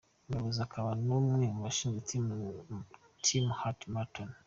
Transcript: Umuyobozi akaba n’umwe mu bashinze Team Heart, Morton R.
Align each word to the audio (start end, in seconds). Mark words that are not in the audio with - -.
Umuyobozi 0.25 0.59
akaba 0.67 0.89
n’umwe 1.05 1.45
mu 1.55 1.61
bashinze 1.65 1.99
Team 3.23 3.45
Heart, 3.59 3.79
Morton 3.95 4.29
R. 4.31 4.35